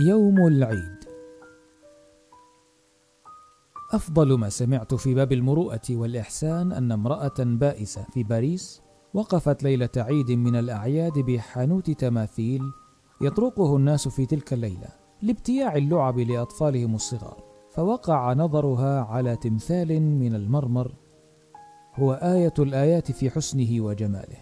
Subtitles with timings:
[0.00, 1.04] يوم العيد.
[3.92, 8.82] أفضل ما سمعت في باب المروءة والإحسان أن امرأة بائسة في باريس
[9.14, 12.62] وقفت ليلة عيد من الأعياد بحانوت تماثيل
[13.20, 14.88] يطرقه الناس في تلك الليلة
[15.22, 20.94] لابتياع اللعب لأطفالهم الصغار فوقع نظرها على تمثال من المرمر
[21.94, 24.38] هو آية الآيات في حسنه وجماله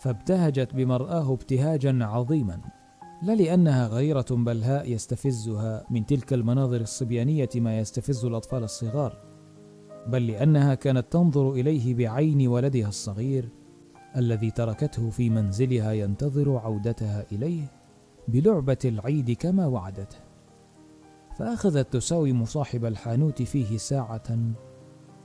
[0.00, 2.77] فابتهجت بمرآه ابتهاجا عظيما.
[3.22, 9.22] لا لأنها غيرة بلهاء يستفزها من تلك المناظر الصبيانية ما يستفز الأطفال الصغار.
[10.06, 13.48] بل لأنها كانت تنظر إليه بعين ولدها الصغير
[14.16, 17.72] الذي تركته في منزلها ينتظر عودتها إليه
[18.28, 20.16] بلعبة العيد كما وعدته.
[21.38, 24.38] فأخذت تساوم صاحب الحانوت فيه ساعة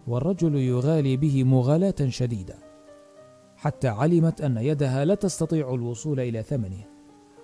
[0.07, 2.55] والرجل يغالي به مغالاة شديدة
[3.55, 6.92] حتى علمت أن يدها لا تستطيع الوصول إلى ثمنه.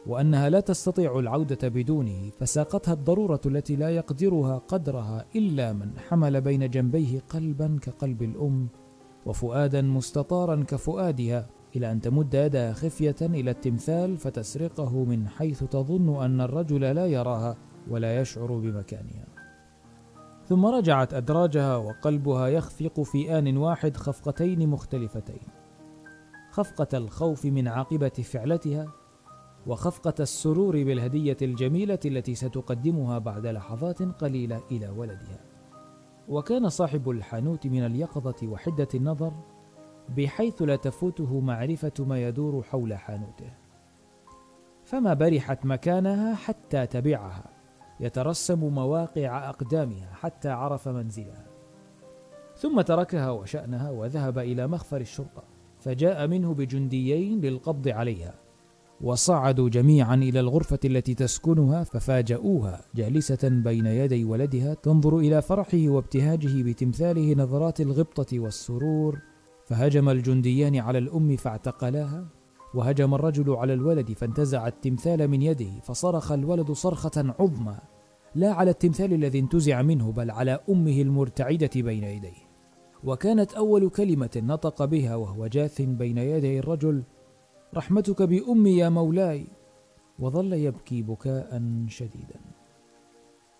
[0.09, 6.69] وأنها لا تستطيع العودة بدونه فساقتها الضرورة التي لا يقدرها قدرها إلا من حمل بين
[6.69, 8.67] جنبيه قلبا كقلب الأم
[9.25, 16.41] وفؤادا مستطارا كفؤادها إلى أن تمد يدها خفية إلى التمثال فتسرقه من حيث تظن أن
[16.41, 17.57] الرجل لا يراها
[17.89, 19.25] ولا يشعر بمكانها.
[20.45, 25.47] ثم رجعت أدراجها وقلبها يخفق في آن واحد خفقتين مختلفتين.
[26.51, 28.98] خفقة الخوف من عاقبة فعلتها
[29.67, 35.39] وخفقة السرور بالهدية الجميلة التي ستقدمها بعد لحظات قليلة إلى ولدها.
[36.27, 39.33] وكان صاحب الحانوت من اليقظة وحدة النظر
[40.17, 43.53] بحيث لا تفوته معرفة ما يدور حول حانوته.
[44.83, 47.49] فما برحت مكانها حتى تبعها
[47.99, 51.45] يترسم مواقع أقدامها حتى عرف منزلها.
[52.55, 55.43] ثم تركها وشأنها وذهب إلى مخفر الشرطة
[55.79, 58.48] فجاء منه بجنديين للقبض عليها.
[59.01, 66.63] وصعدوا جميعا إلى الغرفة التي تسكنها ففاجئوها جالسة بين يدي ولدها تنظر إلى فرحه وابتهاجه
[66.63, 69.19] بتمثاله نظرات الغبطة والسرور.
[69.65, 72.27] فهجم الجنديان على الأم فاعتقلاها
[72.73, 77.77] وهجم الرجل على الولد فانتزع التمثال من يده فصرخ الولد صرخة عظمى.
[78.35, 82.49] لا على التمثال الذي انتزع منه بل على أمه المرتعدة بين يديه.
[83.03, 87.03] وكانت أول كلمة نطق بها وهو جاث بين يدي الرجل
[87.75, 89.47] رحمتك بأمي يا مولاي.
[90.19, 92.39] وظل يبكي بكاء شديدا.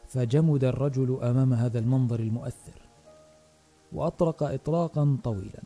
[0.07, 2.89] فجمد الرجل أمام هذا المنظر المؤثر.
[3.93, 5.63] وأطرق اطراقا طويلا.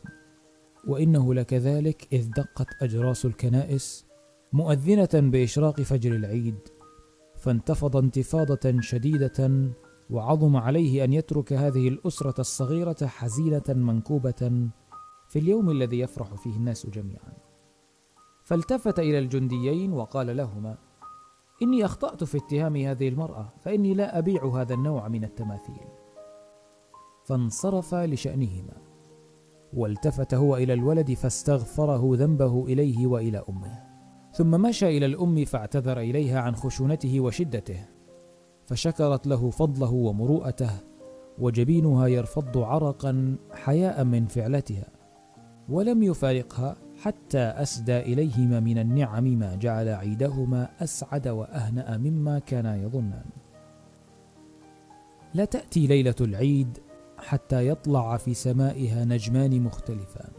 [0.86, 4.06] وإنه لكذلك إذ دقت أجراس الكنائس
[4.52, 6.58] مؤذنة بإشراق فجر العيد.
[7.36, 9.70] فانتفض انتفاضة شديدة
[10.10, 14.68] وعظم عليه أن يترك هذه الأسرة الصغيرة حزينة منكوبة
[15.28, 17.32] في اليوم الذي يفرح فيه الناس جميعا.
[18.44, 20.76] فالتفت إلى الجنديين وقال لهما
[21.62, 25.86] إني أخطأت في اتهام هذه المرأة فإني لا أبيع هذا النوع من التماثيل.
[27.24, 28.72] فانصرف لشأنهما
[29.72, 33.82] والتفت هو إلى الولد فاستغفره ذنبه إليه وإلى أمه
[34.32, 37.86] ثم مشى إلى الأم فاعتذر إليها عن خشونته وشدته
[38.66, 40.70] فشكرت له فضله ومروءته
[41.38, 44.88] وجبينها يرفض عرقا حياء من فعلتها
[45.68, 53.24] ولم يفارقها حتى أسدى إليهما من النعم ما جعل عيدهما أسعد وأهنأ مما كانا يظنان.
[55.34, 56.78] لا تأتي ليلة العيد
[57.18, 60.32] حتى يطلع في سمائها نجمان مختلفان.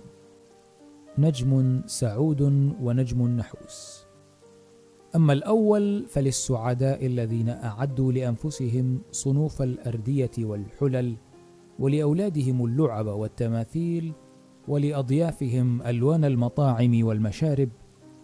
[1.18, 2.42] نجم سعود
[2.82, 4.06] ونجم نحوس.
[5.16, 11.16] أما الأول فللسعداء الذين أعدوا لأنفسهم صنوف الأردية والحلل
[11.80, 14.14] ولأولادهم اللعب والتماثيل
[14.68, 17.70] ولأضيافهم ألوان المطاعم والمشارب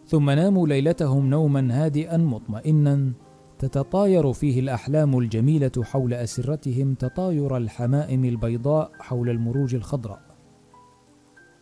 [0.05, 3.13] ثم ناموا ليلتهم نوما هادئا مطمئنا
[3.59, 10.21] تتطاير فيه الأحلام الجميلة حول أسرتهم تطاير الحمائم البيضاء حول المروج الخضراء.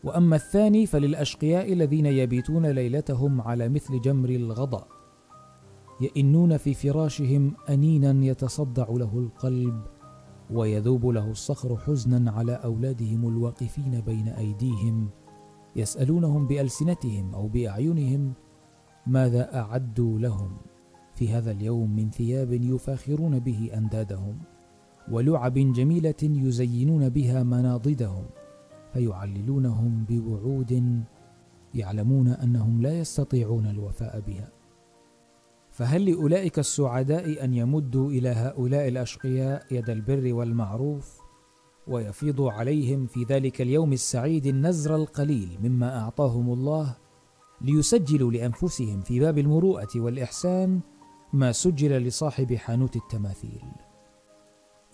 [0.03, 4.87] وأما الثاني فللأشقياء الذين يبيتون ليلتهم على مثل جمر الغضا
[6.01, 9.81] يئنون في فراشهم انينا يتصدع له القلب
[10.51, 15.09] ويذوب له الصخر حزنا على أولادهم الواقفين بين أيديهم
[15.75, 18.33] يسألونهم بألسنتهم أو بأعينهم
[19.07, 20.57] ماذا اعدوا لهم؟
[21.15, 24.37] في هذا اليوم من ثياب يفاخرون به أندادهم
[25.11, 28.23] ولعب جميلة يزينون بها مناضدهم
[28.93, 31.03] فيعللونهم بوعود
[31.73, 34.58] يعلمون أنهم لا يستطيعون الوفاء بها.
[35.79, 41.19] فهل لأولئك السعداء أن يمدوا إلى هؤلاء الأشقياء يد البر والمعروف
[41.87, 46.97] ويفيض عليهم في ذلك اليوم السعيد النزر القليل مما أعطاهم الله
[47.61, 50.79] ليسجلوا لأنفسهم في باب المروءة والإحسان
[51.33, 53.61] ما سجل لصاحب حانوت التماثيل.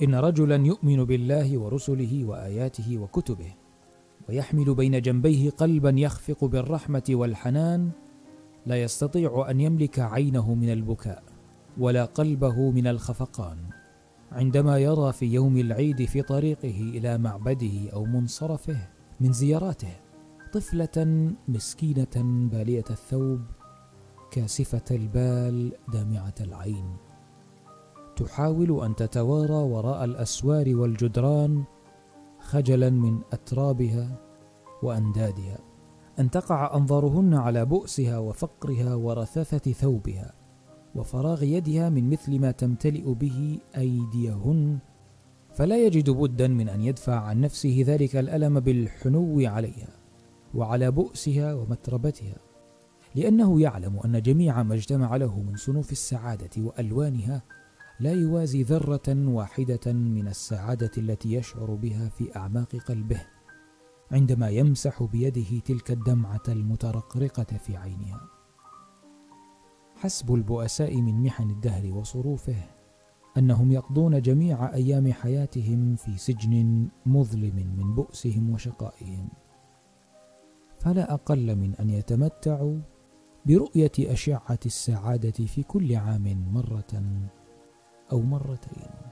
[0.01, 3.53] إن رجلا يؤمن بالله ورسله وآياته وكتبه
[4.29, 7.91] ويحمل بين جنبيه قلبا يخفق بالرحمة والحنان
[8.65, 11.23] لا يستطيع أن يملك عينه من البكاء
[11.77, 13.57] ولا قلبه من الخفقان.
[14.31, 18.77] عندما يرى في يوم العيد في طريقه إلى معبده أو منصرفه
[19.19, 19.95] من زياراته
[20.53, 23.41] طفلة مسكينة بالية الثوب
[24.31, 26.85] كاسفة البال دامعة العين.
[28.15, 31.63] تحاول أن تتوارى وراء الأسوار والجدران
[32.39, 34.19] خجلا من أترابها
[34.83, 35.74] وأندادها.
[36.19, 40.33] أن تقع أنظارهن على بؤسها وفقرها ورثاثة ثوبها
[40.95, 44.79] وفراغ يدها من مثل ما تمتلئ به أيديهن.
[45.53, 49.89] فلا يجد بدا من أن يدفع عن نفسه ذلك الألم بالحنو عليها
[50.53, 52.37] وعلى بؤسها ومتربتها
[53.15, 57.41] لأنه يعلم أن جميع ما اجتمع له من صنوف السعادة وألوانها
[57.99, 63.21] لا يوازي ذرة واحدة من السعادة التي يشعر بها في أعماق قلبه.
[64.11, 68.21] عندما يمسح بيده تلك الدمعة المترقرقة في عينها.
[69.95, 72.63] حسب البؤساء من محن الدهر وصروفه
[73.37, 79.29] أنهم يقضون جميع أيام حياتهم في سجن مظلم من بؤسهم وشقائهم.
[80.79, 82.79] فلا أقل من أن يتمتعوا
[83.45, 87.03] برؤية أشعة السعادة في كل عام مرة
[88.11, 89.04] أو مرتين.